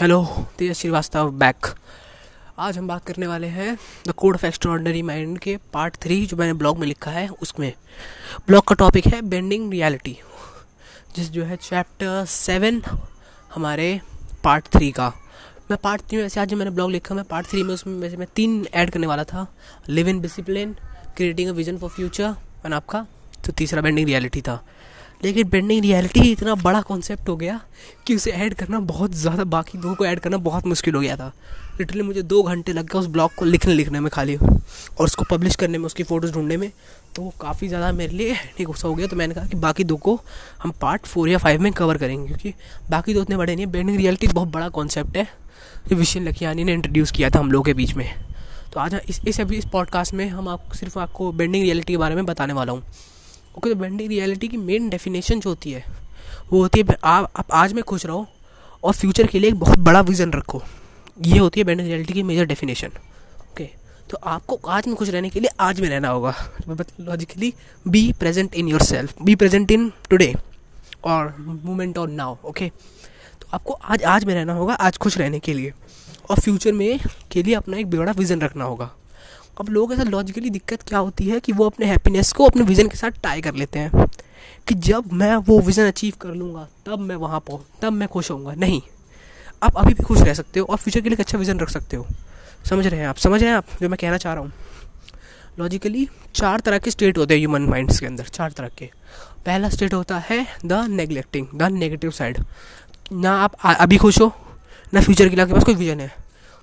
[0.00, 0.22] Hello
[0.58, 1.66] तेज Srivastava back
[2.58, 3.76] आज हम बात करने वाले हैं
[4.08, 7.72] the code of extraordinary mind के पार्ट थ्री जो मैंने ब्लॉग में लिखा है, उसमें.
[8.46, 10.16] ब्लॉग का टॉपिक है बेंडिंग रियलिटी
[11.16, 12.82] जिस जो है चैप्टर सेवन
[13.54, 14.00] हमारे
[14.44, 15.12] पार्ट थ्री का.
[15.70, 18.16] मैं पार्ट थ्री में, वैसे आज मैंने ब्लॉग लिखा, मैं पार्ट थ्री में उसमें, वैसे
[18.16, 19.46] मैं तीन ऐड करने वाला था.
[19.88, 20.76] Live in discipline
[21.16, 23.06] creating a vision for future and आपका
[23.44, 24.62] तो तीसरा बेंडिंग रियलिटी था.
[25.20, 27.60] लेकिन बेंडिंग रियलिटी इतना बड़ा कॉन्सेप्ट हो गया
[28.06, 31.16] कि उसे ऐड करना बहुत ज़्यादा बाकी दो को ऐड करना बहुत मुश्किल हो गया
[31.16, 31.32] था।
[31.78, 35.24] लिटरली मुझे दो घंटे लग गए उस ब्लॉग को लिखने लिखने में खाली और उसको
[35.30, 36.70] पब्लिश करने में, उसकी फ़ोटोज़ ढूँढने में।
[37.16, 39.96] तो वो काफ़ी ज़्यादा मेरे लिए गुस्सा हो गया। तो मैंने कहा कि बाकी दो
[39.98, 40.18] को
[40.62, 42.54] हम पार्ट फोर या फाइव में कवर करेंगे, क्योंकि
[42.90, 45.28] बाकी दो उतने बड़े नहीं है। बेंडिंग रियलिटी बहुत बड़ा कॉन्सेप्ट है
[45.88, 48.08] जो विशेन लखियानी ने इंट्रोड्यूस किया था हम लोगों के बीच में।
[48.72, 51.96] तो आज इस इस अभी इस पॉडकास्ट में हम आप, सिर्फ़ आपको बेंडिंग रियलिटी के
[51.96, 52.82] बारे में बताने वाला हूँ।
[53.54, 55.84] ओके तो बेंडिंग रियलिटी की मेन डेफिनेशन जो होती है,
[56.52, 58.26] वो होती है, आप आप आज में खुश रहो
[58.82, 60.62] और फ्यूचर के लिए एक बहुत बड़ा विज़न रखो।
[61.18, 62.92] ये होती है बेंडिंग रियलिटी की मेजर डेफिनेशन
[63.42, 63.68] ओके
[64.10, 66.34] तो आपको आज में खुश रहने के लिए आज में रहना होगा।
[67.00, 67.52] Logically
[67.86, 70.34] be present in your self be present in today
[71.04, 72.68] और मोमेंट और नाउ ओके
[73.40, 75.72] तो आपको आज आज में रहना होगा, आज खुश रहने के लिए
[76.30, 76.98] और फ्यूचर में,
[77.32, 78.90] के लिए अपना एक बड़ा विज़न रखना होगा।
[79.60, 82.62] अब लोगों के साथ लॉजिकली दिक्कत क्या होती है कि वो अपने हैप्पीनेस को अपने
[82.64, 84.06] विज़न के साथ टाई कर लेते हैं
[84.68, 88.30] कि जब मैं वो विज़न अचीव कर लूँगा, तब मैं वहाँ पहुँच तब मैं खुश
[88.30, 88.80] होऊँगा। नहीं।
[89.62, 91.96] आप अभी भी खुश रह सकते हो और फ्यूचर के लिए अच्छा विज़न रख सकते
[91.96, 92.06] हो।
[92.68, 93.16] समझ रहे हैं आप?
[93.16, 94.52] समझ रहे हैं आप जो मैं कहना चाह रहा हूँ?
[95.58, 98.90] लॉजिकली चार तरह के स्टेट होते हैं ह्यूमन माइंड्स के अंदर, चार तरह के।
[99.46, 102.38] पहला स्टेट होता है the neglecting the negative side
[103.12, 104.32] ना आप अभी खुश हो,
[104.94, 106.12] ना फ्यूचर के लिए आपके पास कोई विजन है।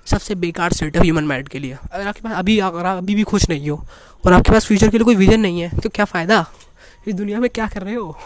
[0.08, 3.22] सबसे बेकार सेट है ह्यूमन माइंड के लिए। अगर आपके पास अभी अगर अभी भी
[3.24, 3.76] खुश नहीं हो
[4.24, 6.44] और आपके पास फ्यूचर के लिए कोई विजन नहीं है तो क्या फ़ायदा?
[7.08, 8.16] इस दुनिया में क्या कर रहे हो?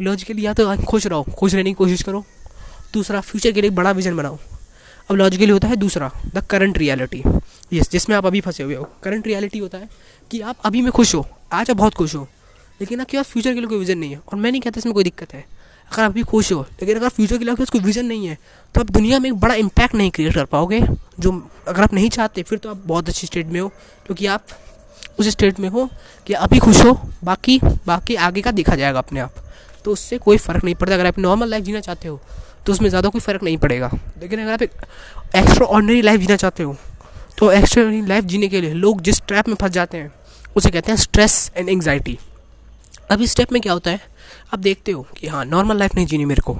[0.00, 2.24] लॉजिकली या तो खुश रहो, खुश रहने की कोशिश करो।
[2.94, 4.38] दूसरा फ्यूचर के लिए बड़ा विजन बनाओ।
[5.10, 7.22] अब लॉजिकली होता है दूसरा द करंट रियलिटी
[7.72, 9.88] यस जिसमें आप अभी फंसे हुए हो। करंट रियलिटी होता है
[10.30, 12.26] कि आप अभी में खुश हो, आज आप बहुत खुश हो,
[12.80, 14.94] लेकिन आपके पास फ्यूचर के लिए कोई विजन नहीं है। और मैं नहीं कहता इसमें
[14.94, 15.44] कोई दिक्कत है।
[15.92, 18.26] अगर आप भी खुश हो, लेकिन अगर फ्यूचर के लिए आपके पास कोई विजन नहीं
[18.26, 18.36] है
[18.74, 20.80] तो आप दुनिया में एक बड़ा इम्पैक्ट नहीं क्रिएट कर पाओगे।
[21.20, 21.30] जो
[21.68, 23.68] अगर आप नहीं चाहते, फिर तो आप बहुत अच्छी स्टेट में हो,
[24.06, 24.44] क्योंकि आप
[25.18, 25.88] उस स्टेट में हो
[26.26, 26.92] कि अभी खुश हो,
[27.24, 29.34] बाकी बाकी आगे का देखा जाएगा अपने आप।
[29.84, 32.20] तो उससे कोई फ़र्क नहीं पड़ता। अगर आप नॉर्मल लाइफ जीना चाहते हो
[32.66, 34.72] तो उसमें ज़्यादा कोई फ़र्क नहीं पड़ेगा। लेकिन अगर आप एक
[35.36, 36.76] एक्स्ट्रा ऑर्डनरी लाइफ जीना चाहते हो
[37.38, 40.12] तो एक्स्ट्रा ऑर्डनरी लाइफ जीने के लिए लोग जिस ट्रैप में फंस जाते हैं,
[40.56, 42.18] उसे कहते हैं स्ट्रेस एंड एंगजाइटी
[43.12, 44.00] अब इस स्टेप में क्या होता है?
[44.54, 46.58] आप देखते हो कि हाँ नॉर्मल लाइफ नहीं जीनी मेरे को।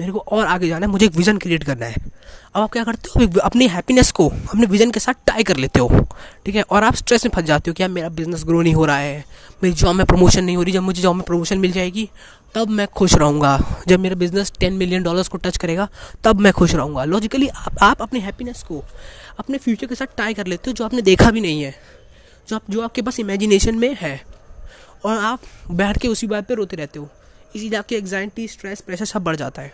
[0.00, 1.94] मेरे को और आगे जाना है, मुझे एक विज़न क्रिएट करना है।
[2.54, 3.40] अब आप क्या करते हो?
[3.40, 6.06] अपनी हैप्पीनेस को अपने विजन के साथ टाई कर लेते हो,
[6.46, 6.62] ठीक है?
[6.62, 8.96] और आप स्ट्रेस में फंस जाते हो कि यार मेरा बिज़नेस ग्रो नहीं हो रहा
[8.96, 9.24] है,
[9.62, 12.08] मेरी जॉब में प्रमोशन नहीं हो रही। जब मुझे जॉब में प्रमोशन मिल जाएगी,
[12.54, 15.88] तब मैं खुश रहूँगा। जब मेरा बिज़नेस टेन मिलियन डॉलर्स को टच करेगा,
[16.24, 18.84] तब मैं खुश रहूँगा। लॉजिकली आप आप अपने हैप्पीनेस को
[19.38, 21.74] अपने फ्यूचर के साथ टाई कर लेते हो, जो आपने देखा भी नहीं है।
[22.48, 24.33] जो आप, जो आपके पास इमेजिनेशन में है।
[25.04, 27.08] और आप बैठ के उसी बात पे रोते रहते हो।
[27.56, 29.72] इसीलिए आपकी एग्जाइटी स्ट्रेस प्रेशर सब बढ़ जाता है।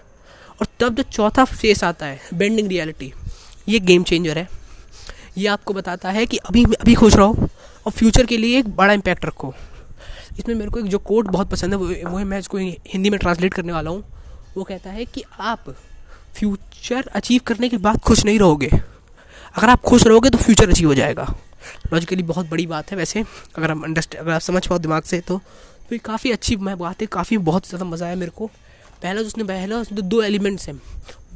[0.61, 3.13] और तब जो चौथा फेस आता है बेंडिंग रियलिटी
[3.69, 4.49] ये गेम चेंजर है।
[5.39, 7.49] ये आपको बताता है कि अभी अभी खुश रहो
[7.87, 9.55] और फ्यूचर के लिए एक बड़ा इम्पैक्ट रखो।
[10.39, 13.11] इसमें मेरे को एक जो कोड बहुत पसंद है, वो वो है, मैं इसको हिंदी
[13.11, 14.05] में ट्रांसलेट करने वाला हूँ।
[14.57, 15.71] वो कहता है कि आप
[16.35, 18.71] फ्यूचर अचीव करने के बाद खुश नहीं रहोगे।
[19.55, 21.35] अगर आप खुश रहोगे तो फ्यूचर अचीव हो जाएगा।
[21.93, 23.25] लॉजिकली बहुत बड़ी बात है वैसे,
[23.59, 25.38] अगर हम अंडरस्टैंड अगर आप समझ पाओ दिमाग से तो
[25.81, 28.47] तो ये काफ़ी अच्छी मैं बात है, काफ़ी बहुत ज़्यादा मज़ा आया मेरे को।
[29.03, 30.81] पहला उसने पहला उसने दो एलिमेंट्स हैं।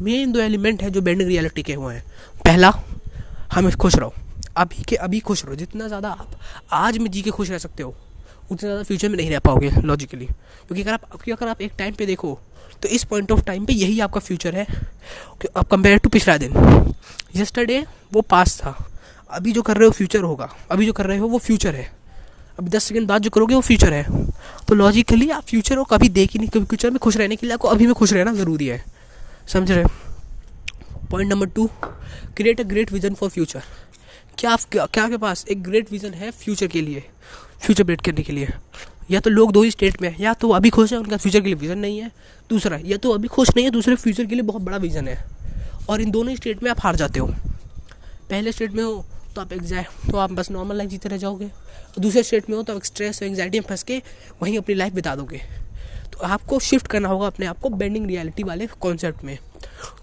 [0.01, 2.03] मेन दो एलिमेंट है जो बेंडिंग रियलिटी के हुए हैं।
[2.45, 2.73] पहला,
[3.53, 4.13] हम खुश रहो।
[4.57, 6.39] अभी के, अभी खुश रहो। जितना ज़्यादा आप
[6.73, 7.95] आज में जी के खुश रह सकते हो,
[8.45, 11.73] उतना ज़्यादा फ्यूचर में नहीं रह पाओगे लॉजिकली क्योंकि अगर आप, क्योंकि अगर आप एक
[11.79, 12.39] टाइम पे देखो
[12.83, 14.67] तो इस पॉइंट ऑफ़ टाइम पे यही आपका फ्यूचर है।
[15.47, 16.95] कंपेयर टू पिछला दिन।
[17.37, 18.77] यस्टरडे वो पास था।
[19.35, 21.91] अभी जो कर रहे हो फ्यूचर होगा। अभी जो कर रहे हो वो फ्यूचर है।
[22.59, 24.27] अभी दस सेकंड बाद जो करोगे वो फ्यूचर है।
[24.69, 27.47] तो लॉजिकली आप फ्यूचर को कभी देख ही नहीं कभी फ्यूचर में खुश रहने के
[27.47, 28.85] लिए आपको अभी में खुश रहना ज़रूरी है।
[29.47, 29.85] समझ रहे
[31.11, 31.69] point number two
[32.37, 33.63] create a great vision for future
[34.39, 37.03] क्या आप क्या, क्या आपके पास एक ग्रेट विजन है फ्यूचर के लिए?
[37.61, 38.49] फ्यूचर ब्रेड करने के लिए।
[39.11, 41.41] या तो लोग दो ही स्टेट में हैं या तो अभी खुश है उनका फ्यूचर
[41.41, 42.11] के लिए विजन नहीं है।
[42.51, 45.25] दूसरा या तो अभी खुश नहीं है दूसरे फ्यूचर के लिए बहुत बड़ा विजन है।
[45.89, 47.27] और इन दोनों स्टेट में आप हार जाते हो।
[48.31, 49.05] पहले स्टेट में हो
[49.35, 51.51] तो आप एग्जैक्ट तो आप बस नॉर्मल लाइफ जीते रह जाओगे।
[51.99, 54.03] दूसरे स्टेट में हो तो आप स्ट्रेस और एंगजाइटी में फंस के
[54.43, 55.41] वहीं अपनी लाइफ बिता दोगे।
[56.13, 59.39] तो आपको शिफ्ट करना होगा अपने आप को बेंडिंग रियलिटी वाले कॉन्सेप्ट में।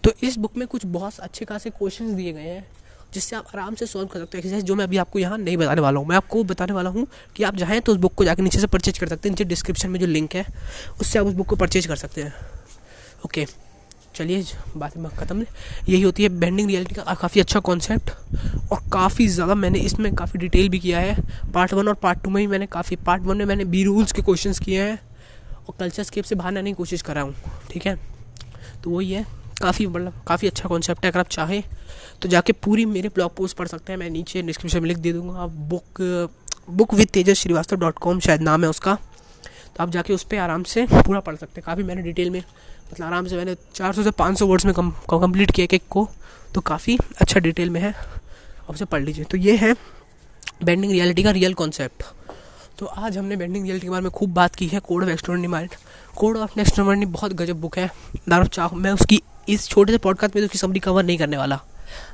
[0.03, 2.65] तो इस बुक में कुछ बहुत अच्छे खासे क्वेश्चन दिए गए हैं,
[3.13, 5.57] जिससे आप आराम से सॉल्व कर सकते हो। एक्सरसाइज जो मैं अभी आपको यहाँ नहीं
[5.57, 8.25] बताने वाला हूँ, मैं आपको बताने वाला हूँ कि आप जाएँ तो उस बुक को
[8.25, 10.45] जाकर नीचे से परचेज कर सकते हैं। नीचे डिस्क्रिप्शन में जो लिंक है,
[11.01, 12.33] उससे आप उस बुक को परचेज कर सकते हैं।
[13.25, 13.45] ओके
[14.15, 14.43] चलिए,
[14.77, 15.45] बात में ख़त्म
[15.89, 18.09] यही होती है बेंडिंग रियलिटी का काफ़ी अच्छा कॉन्सेप्ट
[18.71, 21.15] और काफ़ी ज़्यादा मैंने इसमें काफ़ी डिटेल भी किया है।
[21.53, 24.11] पार्ट वन और पार्ट टू में ही मैंने काफ़ी पार्ट वन में मैंने बी रूल्स
[24.11, 24.99] के क्वेश्चंस किए हैं
[25.59, 27.33] और कल्चर स्केप से बाहर आने की कोशिश कर हूँ,
[27.71, 27.97] ठीक है?
[28.83, 29.25] तो वही है,
[29.61, 31.63] काफ़ी मतलब काफ़ी अच्छा कॉन्सेप्ट है, अगर आप चाहें
[32.21, 35.13] तो जाके पूरी मेरे ब्लॉग पोस्ट पढ़ सकते हैं, मैं नीचे डिस्क्रिप्शन में लिख दे
[35.13, 36.01] दूँगा। आप book
[36.71, 38.97] book with Tejas Srivastava dot com शायद नाम है उसका।
[39.75, 42.39] तो आप जाके उस पर आराम से पूरा पढ़ सकते हैं। काफ़ी मैंने डिटेल में
[42.39, 46.07] मतलब आराम से मैंने 400 से 500 वर्ड्स में कम कंप्लीट किया एक को
[46.55, 49.73] तो काफ़ी अच्छा डिटेल में है। आप उसे पढ़ लीजिए। तो ये है
[50.63, 52.03] बेंडिंग रियलिटी का रियल कॉन्सेप्ट
[52.79, 55.47] तो आज हमने बेंडिंग रियलिटी के बारे में खूब बात की है code of extraordinary
[55.47, 55.69] mind
[56.15, 57.89] code of extraordinary बहुत गजब बुक है।
[58.29, 61.37] दारू चाह, मैं उसकी इस छोटे से पॉडकास्ट में तो उसकी समरी कवर नहीं करने
[61.37, 61.59] वाला।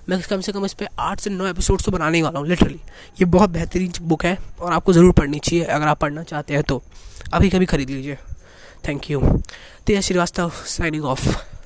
[0.09, 2.79] मैं कम से कम इस पर आठ से नौ एपिसोड्स तो बनाने वाला हूँ लिटरली
[3.19, 6.63] ये बहुत बेहतरीन बुक है और आपको ज़रूर पढ़नी चाहिए अगर आप पढ़ना चाहते हैं
[6.63, 6.81] तो।
[7.33, 8.17] अभी कभी खरीद लीजिए।
[8.87, 9.21] Thank you
[9.85, 11.56] Tej Srivastava signing off